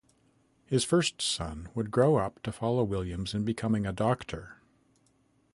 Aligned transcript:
His 0.65 0.83
first 0.83 1.21
son 1.21 1.69
would 1.75 1.91
grow 1.91 2.15
up 2.15 2.41
to 2.41 2.51
follow 2.51 2.83
Williams 2.83 3.35
in 3.35 3.45
becoming 3.45 3.85
a 3.85 3.93
doctor. 3.93 4.57